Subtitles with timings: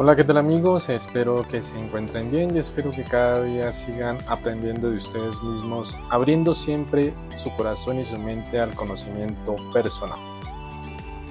[0.00, 0.88] Hola, ¿qué tal amigos?
[0.90, 5.98] Espero que se encuentren bien y espero que cada día sigan aprendiendo de ustedes mismos,
[6.08, 10.20] abriendo siempre su corazón y su mente al conocimiento personal.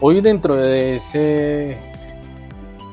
[0.01, 1.77] Hoy dentro de ese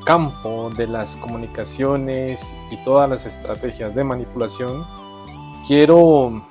[0.05, 4.85] campo de las comunicaciones y todas las estrategias de manipulación,
[5.67, 6.41] quiero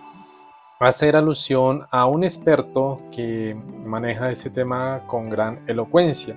[0.81, 3.57] hacer alusión a un experto que
[3.87, 6.37] maneja ese tema con gran elocuencia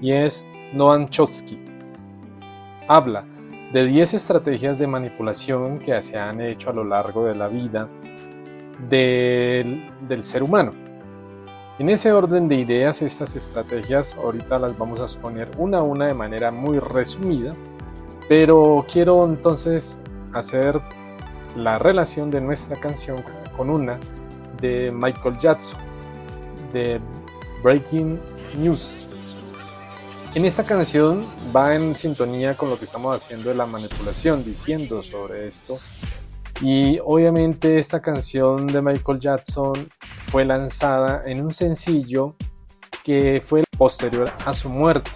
[0.00, 1.65] y es Noam Chomsky
[2.88, 3.24] habla
[3.72, 7.88] de 10 estrategias de manipulación que se han hecho a lo largo de la vida
[8.88, 10.72] del, ser humano.
[11.78, 16.06] En ese orden de ideas, estas estrategias ahorita las vamos a exponer una a una
[16.06, 17.52] de manera muy resumida,
[18.28, 19.98] pero quiero entonces
[20.32, 20.80] hacer
[21.54, 23.18] la relación de nuestra canción
[23.56, 23.98] con una
[24.60, 25.80] de Michael Jackson,
[26.72, 27.00] de
[27.62, 28.18] Breaking
[28.56, 29.05] News.
[30.36, 31.24] En esta canción
[31.56, 35.78] va en sintonía con lo que estamos haciendo de la manipulación, diciendo sobre esto.
[36.60, 42.34] Y obviamente esta canción de Michael Jackson fue lanzada en un sencillo
[43.02, 45.10] que fue posterior a su muerte.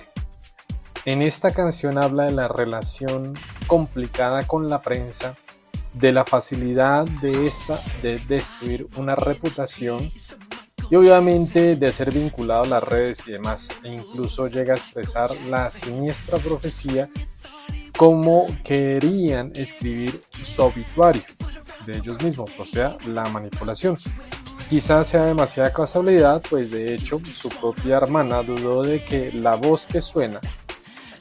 [1.04, 3.34] En esta canción habla de la relación
[3.66, 5.34] complicada con la prensa,
[5.92, 10.10] de la facilidad de esta de destruir una reputación
[10.90, 15.30] y obviamente de ser vinculado a las redes y demás, e incluso llega a expresar
[15.48, 17.08] la siniestra profecía
[17.96, 21.22] como querían escribir su obituario
[21.86, 23.96] de ellos mismos, o sea, la manipulación.
[24.68, 29.86] Quizás sea demasiada casualidad, pues de hecho su propia hermana dudó de que la voz
[29.86, 30.40] que suena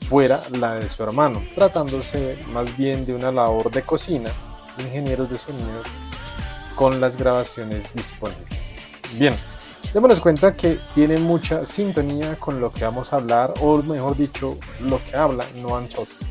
[0.07, 4.29] fuera la de su hermano, tratándose más bien de una labor de cocina,
[4.79, 5.83] ingenieros de sonido,
[6.75, 8.79] con las grabaciones disponibles.
[9.13, 9.35] Bien,
[9.93, 14.55] Démonos cuenta que tiene mucha sintonía con lo que vamos a hablar, o mejor dicho,
[14.81, 16.27] lo que habla Noam Chomsky.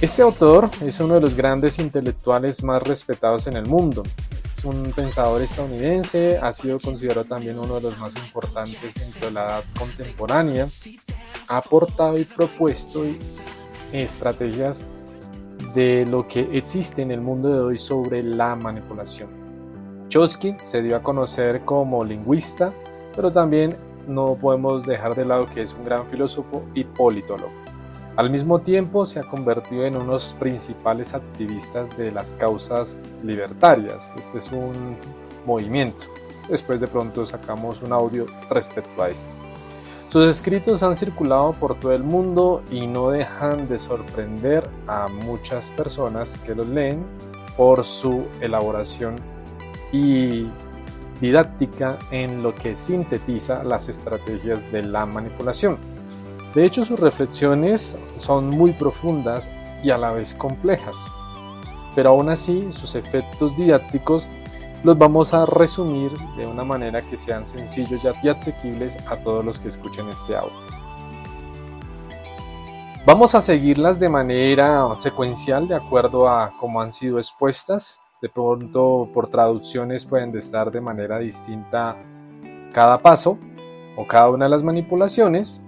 [0.00, 4.02] Este autor es uno de los grandes intelectuales más respetados en el mundo.
[4.42, 9.34] Es un pensador estadounidense, ha sido considerado también uno de los más importantes dentro de
[9.34, 10.66] la edad contemporánea.
[11.46, 13.04] Ha aportado y propuesto
[13.92, 14.84] estrategias
[15.72, 19.41] de lo que existe en el mundo de hoy sobre la manipulación.
[20.12, 22.70] Chomsky se dio a conocer como lingüista,
[23.16, 23.74] pero también
[24.06, 27.50] no podemos dejar de lado que es un gran filósofo y politólogo.
[28.16, 32.98] Al mismo tiempo se ha convertido en uno de los principales activistas de las causas
[33.22, 34.14] libertarias.
[34.18, 34.98] Este es un
[35.46, 36.04] movimiento.
[36.46, 39.32] Después de pronto sacamos un audio respecto a esto.
[40.10, 45.70] Sus escritos han circulado por todo el mundo y no dejan de sorprender a muchas
[45.70, 47.02] personas que los leen
[47.56, 49.16] por su elaboración
[49.92, 50.48] y
[51.20, 55.78] didáctica en lo que sintetiza las estrategias de la manipulación.
[56.54, 59.48] De hecho, sus reflexiones son muy profundas
[59.82, 61.06] y a la vez complejas,
[61.94, 64.28] pero aún así sus efectos didácticos
[64.82, 69.60] los vamos a resumir de una manera que sean sencillos y asequibles a todos los
[69.60, 70.52] que escuchen este audio.
[73.06, 79.08] Vamos a seguirlas de manera secuencial de acuerdo a cómo han sido expuestas de pronto
[79.12, 81.96] por traducciones pueden estar de manera distinta
[82.72, 83.36] cada paso
[83.96, 85.60] o cada una de las manipulaciones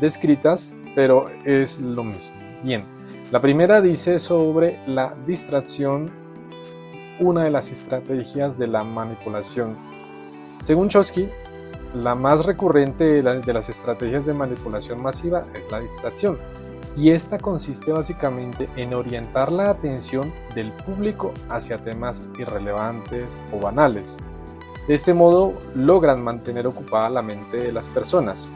[0.00, 2.36] descritas, pero es lo mismo.
[2.64, 2.84] Bien,
[3.30, 6.10] la primera dice sobre la distracción,
[7.20, 9.76] una de las estrategias de la manipulación.
[10.62, 11.28] Según Chomsky,
[11.94, 16.38] la más recurrente de, las estrategias de manipulación masiva es la distracción
[16.96, 24.18] y esta consiste básicamente en orientar la atención del público hacia temas irrelevantes o banales.
[24.88, 28.48] De este modo logran mantener ocupada la mente de las personas.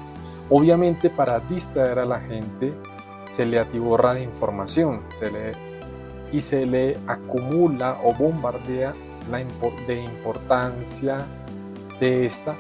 [0.50, 2.72] Obviamente para distraer a la gente
[3.30, 5.52] se le atiborra de información se le,
[6.32, 8.94] y se le acumula o bombardea
[9.30, 9.38] la
[9.86, 11.24] de importancia
[11.98, 12.54] de esta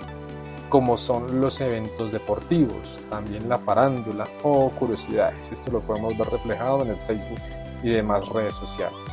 [0.74, 5.52] como son los eventos deportivos, también la farándula o curiosidades.
[5.52, 7.38] Esto lo podemos ver reflejado en el Facebook
[7.84, 9.06] y demás redes sociales.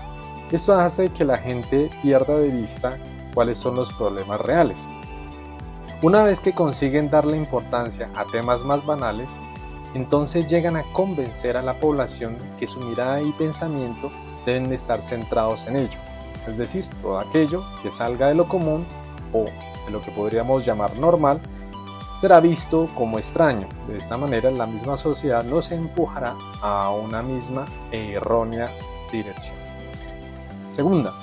[0.52, 2.98] Esto hace que la gente pierda de vista
[3.36, 4.90] cuáles son los problemas reales.
[6.02, 9.36] Una vez que consiguen darle importancia a temas más banales,
[9.94, 14.10] entonces llegan a convencer a la población que su mirada y pensamiento
[14.48, 16.00] deben estar centrados en ello,
[16.48, 18.84] es decir, todo aquello que salga de lo común
[19.32, 19.46] o
[19.86, 21.42] de lo que podríamos llamar normal,
[22.20, 23.68] será visto como extraño.
[23.88, 28.70] De esta manera, la misma sociedad nos empujará a una misma e errónea
[29.12, 29.58] dirección.
[30.70, 31.14] Segunda,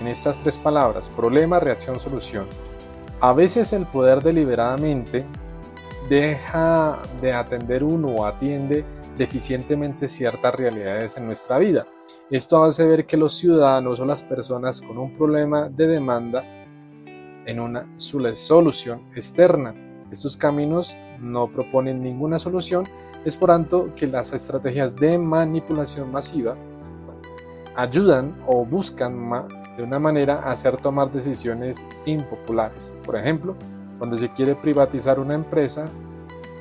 [0.00, 2.46] en estas tres palabras, problema, reacción, solución,
[3.20, 5.24] a veces el poder deliberadamente
[6.08, 8.84] deja de atender uno o atiende
[9.16, 11.86] deficientemente ciertas realidades en nuestra vida.
[12.30, 16.44] Esto hace ver que los ciudadanos o las personas con un problema de demanda
[17.46, 19.74] en una solución externa.
[20.10, 22.84] Estos caminos no proponen ninguna solución,
[23.24, 26.56] es por tanto que las estrategias de manipulación masiva
[27.74, 29.30] ayudan o buscan
[29.76, 32.94] de una manera hacer tomar decisiones impopulares.
[33.04, 33.56] Por ejemplo,
[33.98, 35.86] cuando se quiere privatizar una empresa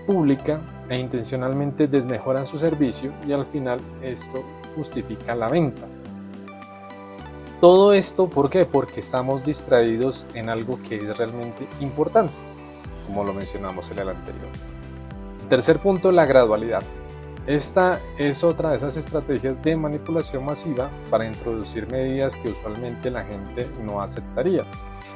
[0.05, 4.43] pública e intencionalmente desmejoran su servicio y al final esto
[4.75, 5.87] justifica la venta.
[7.61, 8.65] Todo esto, ¿por qué?
[8.65, 12.33] Porque estamos distraídos en algo que es realmente importante,
[13.07, 14.49] como lo mencionamos en el anterior.
[15.49, 16.83] Tercer punto, la gradualidad.
[17.47, 23.23] Esta es otra de esas estrategias de manipulación masiva para introducir medidas que usualmente la
[23.23, 24.65] gente no aceptaría.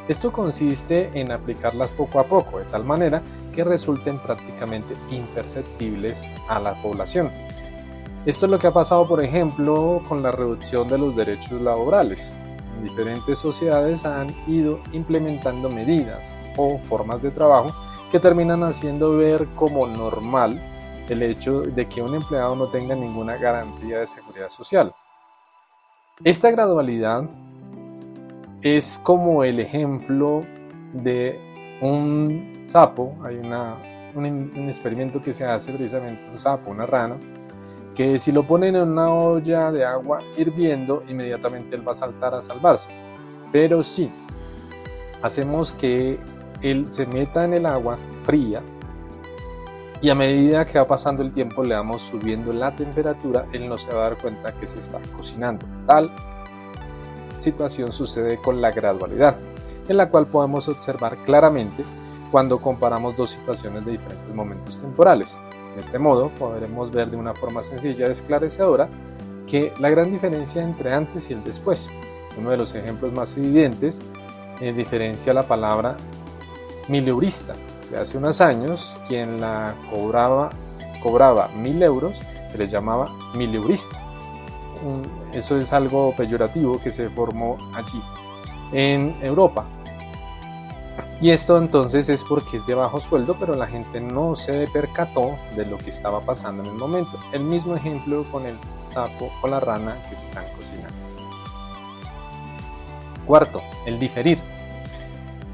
[0.07, 3.21] Esto consiste en aplicarlas poco a poco, de tal manera
[3.53, 7.31] que resulten prácticamente imperceptibles a la población.
[8.30, 12.31] Esto es lo que ha pasado, por ejemplo, con la reducción de los derechos laborales.
[12.78, 17.74] En diferentes sociedades han ido implementando medidas o formas de trabajo
[18.12, 20.62] que terminan haciendo ver como normal
[21.10, 24.94] el hecho de que un empleado no tenga ninguna garantía de seguridad social.
[26.24, 27.24] Esta gradualidad
[28.62, 30.46] es como el ejemplo
[30.94, 31.40] de
[31.82, 37.18] un sapo, hay un, experimento que se hace precisamente un sapo, una rana,
[38.00, 42.34] que si lo ponen en una olla de agua hirviendo, inmediatamente él va a saltar
[42.34, 42.90] a salvarse.
[43.51, 44.10] Pero si
[45.22, 46.18] hacemos que
[46.62, 48.62] él se meta en el agua fría
[50.01, 53.78] y a medida que va pasando el tiempo le vamos subiendo la temperatura, él no
[53.78, 55.66] se va a dar cuenta que se está cocinando.
[55.86, 56.10] Tal
[57.36, 59.36] situación sucede con la gradualidad,
[59.90, 61.84] en la cual podemos observar claramente
[62.31, 65.38] cuando comparamos dos situaciones de diferentes momentos temporales.
[65.75, 68.89] De este modo podremos ver de una forma sencilla y esclarecedora
[69.48, 71.89] que la gran diferencia entre antes y el después.
[72.38, 74.01] Uno de los ejemplos más evidentes
[74.62, 75.98] eh, diferencia la palabra
[76.88, 77.56] mileurista.
[77.89, 80.50] De hace unos años, quien la cobraba,
[81.01, 83.06] cobraba mil euros se le llamaba
[83.36, 84.00] mileurista.
[85.33, 88.01] eso es algo peyorativo que se formó allí
[88.72, 89.65] en Europa.
[91.21, 95.38] Y esto entonces es porque es de bajo sueldo, pero la gente no se percató
[95.56, 97.19] de lo que estaba pasando en el momento.
[97.33, 98.56] El mismo ejemplo con el
[98.88, 100.94] sapo o la rana que se están cocinando.
[103.25, 104.39] Cuarto, el diferir.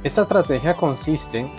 [0.04, 1.50] Esta estrategia consiste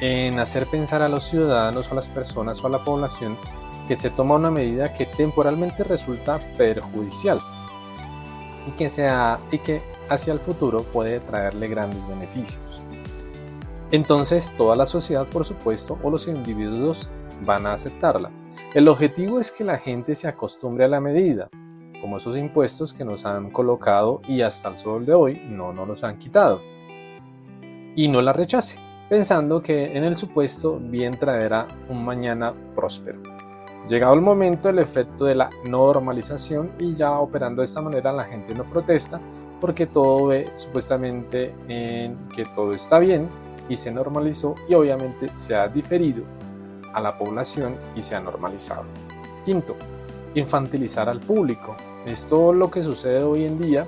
[0.00, 3.38] en hacer pensar a los ciudadanos o a las personas o a la población
[3.86, 7.40] que se toma una medida que temporalmente resulta perjudicial
[8.66, 12.80] y que, sea, y que hacia el futuro puede traerle grandes beneficios.
[13.94, 17.08] Entonces toda la sociedad, por supuesto, o los individuos
[17.46, 18.32] van a aceptarla.
[18.74, 21.48] El objetivo es que la gente se acostumbre a la medida,
[22.00, 25.86] como esos impuestos que nos han colocado y hasta el sol de hoy no nos
[25.86, 26.60] los han quitado
[27.94, 33.22] y no la rechace, pensando que en el supuesto bien traerá un mañana próspero.
[33.88, 38.24] Llegado el momento, el efecto de la normalización y ya operando de esta manera la
[38.24, 39.20] gente no protesta
[39.60, 45.54] porque todo ve supuestamente en que todo está bien y se normalizó y obviamente se
[45.54, 46.24] ha diferido
[46.92, 48.84] a la población y se ha normalizado.
[49.44, 49.76] Quinto,
[50.34, 51.76] infantilizar al público.
[52.06, 53.86] Es lo que sucede hoy en día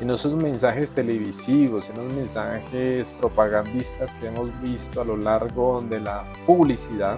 [0.00, 6.00] en esos mensajes televisivos, en los mensajes propagandistas que hemos visto a lo largo de
[6.00, 7.16] la publicidad,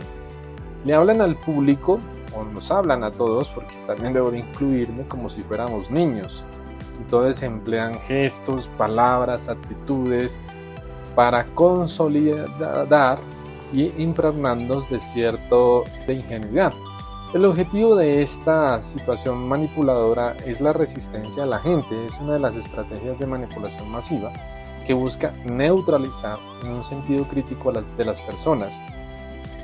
[0.85, 1.99] le hablan al público
[2.37, 6.45] o nos hablan a todos, porque también debo incluirme como si fuéramos niños.
[6.99, 10.39] Entonces emplean gestos, palabras, actitudes
[11.17, 13.19] para consolidar
[13.73, 16.73] y impregnarnos de cierto de ingenuidad.
[17.35, 22.39] El objetivo de esta situación manipuladora es la resistencia a la gente, es una de
[22.39, 24.33] las estrategias de manipulación masiva
[24.87, 28.81] que busca neutralizar en un sentido crítico a las de las personas.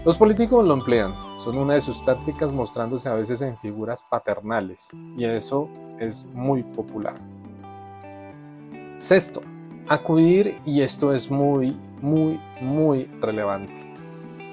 [0.05, 4.91] Los políticos lo emplean, son una de sus tácticas mostrándose a veces en figuras paternales
[5.17, 5.69] y eso
[6.01, 7.15] es muy popular.
[8.97, 9.43] Sexto,
[9.89, 13.93] acudir y esto es muy, muy, muy relevante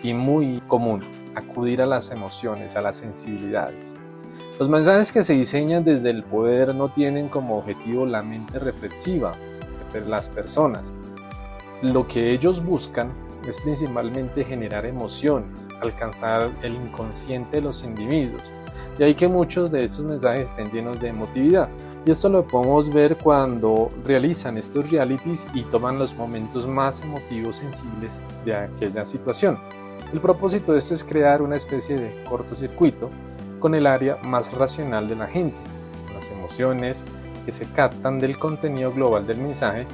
[0.04, 1.02] y muy común
[1.36, 3.98] acudir a las emociones, a las sensibilidades.
[4.60, 9.32] Los mensajes que se diseñan desde el poder no tienen como objetivo la mente reflexiva
[9.94, 10.94] de las personas.
[11.82, 13.12] Lo que ellos buscan
[13.48, 18.44] es principalmente generar emociones, alcanzar el inconsciente de los individuos.
[18.98, 21.70] Y hay que muchos de estos mensajes estén llenos de emotividad.
[22.10, 27.58] Y esto lo podemos ver cuando realizan estos realities y toman los momentos más emotivos
[27.58, 29.60] sensibles de aquella situación.
[30.12, 33.12] El propósito de esto es crear una especie de cortocircuito
[33.60, 35.60] con el área más racional de la gente,
[36.16, 37.06] las emociones
[37.46, 39.86] que se captan del contenido global del mensaje,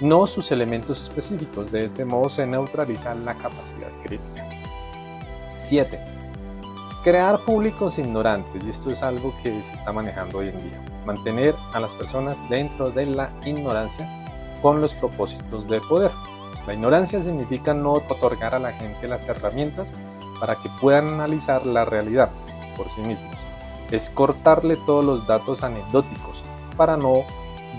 [0.00, 1.70] no sus elementos específicos.
[1.70, 4.44] De este modo se neutraliza la capacidad crítica.
[5.54, 5.96] 7.
[7.04, 10.95] Crear públicos ignorantes, y esto es algo que se está manejando hoy en día.
[11.06, 14.06] Mantener a las personas dentro de la ignorancia
[14.60, 16.10] con los propósitos de poder.
[16.66, 19.94] La ignorancia significa no otorgar a la gente las herramientas
[20.40, 22.30] para que puedan analizar la realidad
[22.76, 23.36] por sí mismos.
[23.90, 26.42] Es cortarle todos los datos anecdóticos
[26.76, 27.22] para no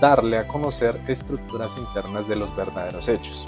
[0.00, 3.46] darle a conocer estructuras internas de los verdaderos hechos.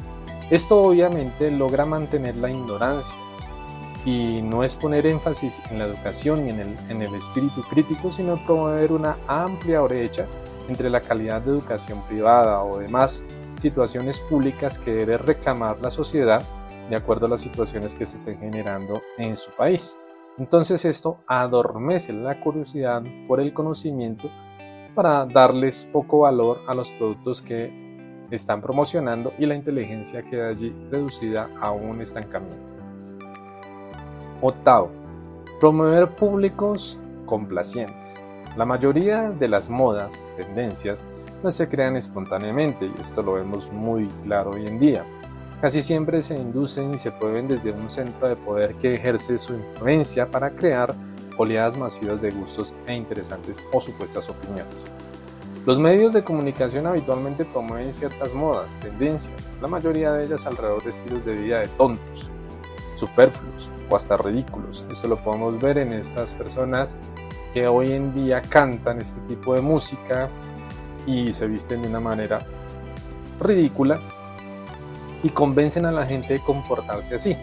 [0.51, 3.17] Esto obviamente logra mantener la ignorancia
[4.04, 8.11] y no es poner énfasis en la educación y en el, en el espíritu crítico,
[8.11, 10.26] sino promover una amplia brecha
[10.69, 13.25] entre la calidad de educación privada o demás
[13.57, 16.42] situaciones públicas que debe reclamar la sociedad
[16.88, 19.99] de acuerdo a las situaciones que se estén generando en su país.
[20.38, 24.30] Entonces esto adormece la curiosidad por el conocimiento
[24.95, 30.75] para darles poco valor a los productos que están promocionando y la inteligencia queda allí
[30.90, 32.70] reducida a un estancamiento.
[34.42, 34.90] Octavo,
[35.61, 38.23] promover públicos complacientes.
[38.56, 41.04] La mayoría de las modas, tendencias,
[41.42, 45.04] no se crean espontáneamente y esto lo vemos muy claro hoy en día.
[45.61, 49.54] Casi siempre se inducen y se prueben desde un centro de poder que ejerce su
[49.54, 50.94] influencia para crear
[51.37, 54.87] oleadas masivas de gustos e interesantes o supuestas opiniones.
[55.66, 60.90] Los medios de comunicación habitualmente promueven ciertas modas, tendencias, la mayoría de ellas alrededor de
[60.90, 62.30] estilos de vida de tontos,
[63.00, 64.87] superfluos o hasta ridículos.
[64.90, 66.97] Esto lo podemos ver en estas personas
[67.52, 70.28] que hoy en día cantan este tipo de música
[71.07, 72.38] y se visten de una manera
[73.40, 74.00] ridícula
[75.23, 77.37] y convencen a la gente de comportarse así.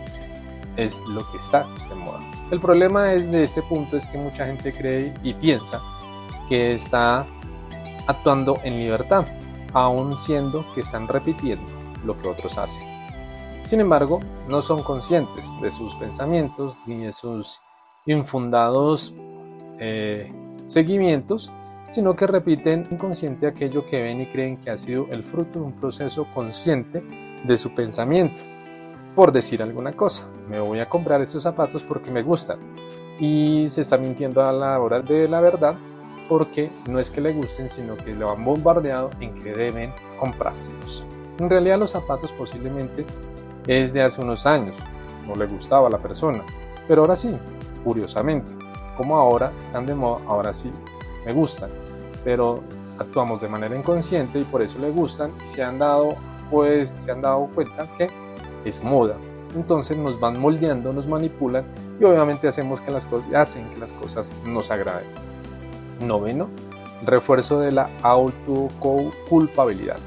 [0.78, 2.20] Es lo que está de moda.
[2.52, 5.82] El problema es de este punto es que mucha gente cree y piensa
[6.48, 7.26] que está
[8.08, 9.26] actuando en libertad,
[9.74, 11.66] aun siendo que están repitiendo
[12.06, 12.97] lo que otros hacen.
[13.68, 17.60] Sin embargo, no son conscientes de sus pensamientos ni de sus
[18.06, 19.14] infundados
[19.78, 20.32] eh,
[20.68, 21.52] seguimientos,
[21.90, 25.66] sino que repiten inconsciente aquello que ven y creen que ha sido el fruto de
[25.66, 27.04] un proceso consciente
[27.44, 28.42] de su pensamiento.
[29.14, 32.60] Por decir alguna cosa, me voy a comprar estos zapatos porque me gustan
[33.20, 35.76] y se está mintiendo a la hora de la verdad
[36.30, 41.04] porque no es que le gusten, sino que lo han bombardeado en que deben comprárselos.
[41.40, 43.06] En realidad los zapatos posiblemente
[43.68, 44.78] es de hace unos años,
[45.28, 46.44] no le gustaba a la persona,
[46.88, 47.34] pero ahora sí,
[47.84, 48.52] curiosamente,
[48.96, 50.72] como ahora están de moda, ahora sí
[51.26, 51.70] me gustan,
[52.24, 52.64] pero
[52.98, 56.16] actuamos de manera inconsciente y por eso le gustan y se han dado,
[56.50, 58.10] pues, se han dado cuenta que
[58.66, 59.16] es moda.
[59.56, 61.66] Entonces nos van moldeando, nos manipulan
[62.00, 65.08] y obviamente hacemos que las hacen que las cosas nos agraden.
[66.02, 66.50] Noveno,
[67.06, 69.98] refuerzo de la autoculpabilidad.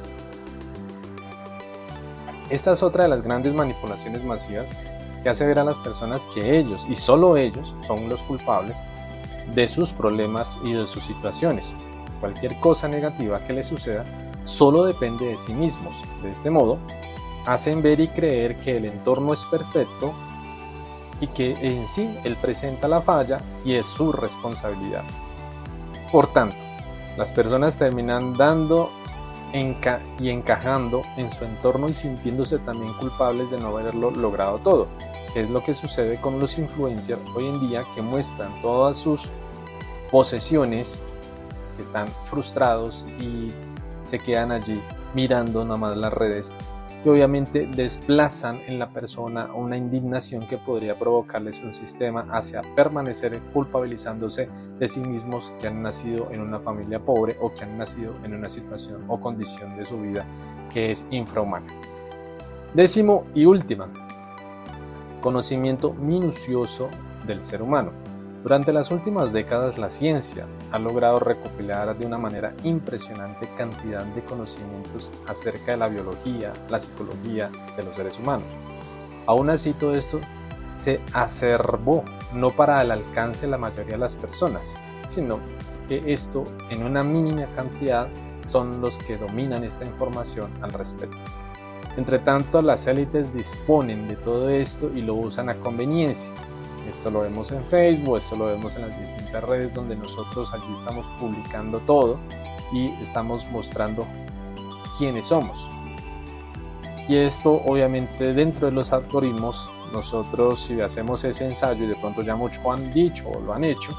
[2.50, 4.74] Esta es otra de las grandes manipulaciones masivas
[5.22, 8.82] que hace ver a las personas que ellos y solo ellos son los culpables
[9.54, 11.72] de sus problemas y de sus situaciones.
[12.18, 14.04] Cualquier cosa negativa que les suceda
[14.46, 16.02] solo depende de sí mismos.
[16.22, 16.78] De este modo,
[17.46, 20.12] hacen ver y creer que el entorno es perfecto
[21.20, 25.04] y que en sí él presenta la falla y es su responsabilidad.
[26.10, 26.56] Por tanto,
[27.16, 28.90] las personas terminan dando
[29.52, 34.88] y encajando en su entorno y sintiéndose también culpables de no haberlo logrado todo,
[35.34, 39.28] es lo que sucede con los influencers hoy en día que muestran todas sus
[40.10, 41.00] posesiones,
[41.76, 43.52] que están frustrados y
[44.04, 44.80] se quedan allí
[45.14, 46.52] mirando nada más las redes
[47.02, 53.38] que obviamente desplazan en la persona una indignación que podría provocarles un sistema hacia permanecer
[53.54, 58.14] culpabilizándose de sí mismos que han nacido en una familia pobre o que han nacido
[58.24, 60.24] en una situación o condición de su vida
[60.72, 61.66] que es infrahumana.
[62.74, 63.88] Décimo y última,
[65.20, 66.88] conocimiento minucioso
[67.26, 67.92] del ser humano.
[68.42, 74.24] Durante las últimas décadas la ciencia ha logrado recopilar de una manera impresionante cantidad de
[74.24, 78.46] conocimientos acerca de la biología, la psicología de los seres humanos.
[79.26, 80.20] Aún así todo esto
[80.76, 84.74] se acervó no para el alcance de la mayoría de las personas,
[85.06, 85.38] sino
[85.86, 88.08] que esto en una mínima cantidad
[88.42, 91.18] son los que dominan esta información al respecto.
[91.98, 96.32] Entre tanto, las élites disponen de todo esto y lo usan a conveniencia
[96.90, 100.72] esto lo vemos en Facebook, esto lo vemos en las distintas redes donde nosotros allí
[100.72, 102.18] estamos publicando todo
[102.72, 104.06] y estamos mostrando
[104.98, 105.68] quiénes somos.
[107.08, 112.22] Y esto obviamente dentro de los algoritmos, nosotros si hacemos ese ensayo y de pronto
[112.22, 113.96] ya muchos han dicho o lo han hecho,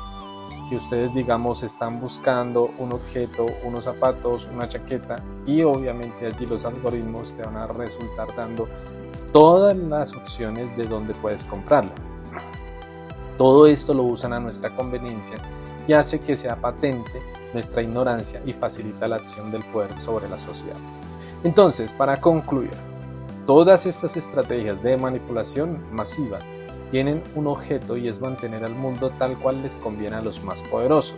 [0.70, 6.64] que ustedes, digamos, están buscando un objeto, unos zapatos, una chaqueta y obviamente allí los
[6.64, 8.70] algoritmos te van a resultar dando
[9.34, 12.11] todas las opciones de dónde puedes comprarlo.
[13.42, 15.36] Todo esto lo usan a nuestra conveniencia
[15.88, 17.24] y hace que sea patente
[17.56, 20.76] nuestra ignorancia y facilita la acción del poder sobre la sociedad.
[21.44, 22.70] Entonces, para concluir,
[23.48, 26.38] todas estas estrategias de manipulación masiva
[26.92, 30.62] tienen un objeto y es mantener al mundo tal cual les conviene a los más
[30.62, 31.16] poderosos.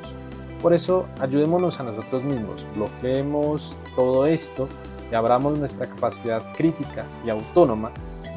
[0.61, 4.69] Por eso, ayudémonos a nosotros mismos, bloqueemos todo esto
[5.11, 7.91] y abramos nuestra capacidad crítica y autónoma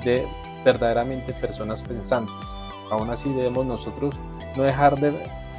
[0.05, 0.27] de
[0.65, 2.57] verdaderamente personas pensantes.
[2.91, 4.19] Aún así debemos nosotros
[4.57, 5.13] no dejar de,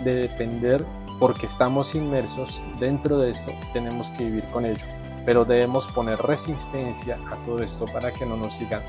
[0.03, 0.86] de depender
[1.19, 4.86] porque estamos inmersos dentro de esto, tenemos que vivir con ello,
[5.25, 8.81] pero debemos poner resistencia a todo esto para que no nos sigan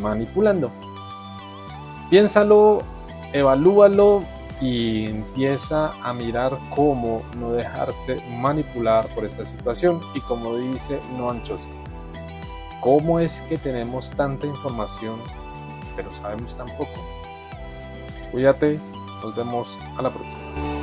[0.00, 0.70] manipulando.
[2.10, 2.82] Piénsalo,
[3.32, 4.22] evalúalo
[4.60, 10.00] y empieza a mirar cómo no dejarte manipular por esta situación.
[10.14, 11.76] Y como dice Noam Chomsky,
[12.80, 15.20] ¿cómo es que tenemos tanta información
[15.94, 17.15] pero sabemos tan poco?
[18.30, 18.78] Cuídate,
[19.22, 20.75] nos vemos a la próxima.